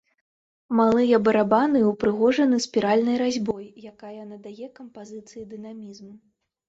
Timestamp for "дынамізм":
5.55-6.09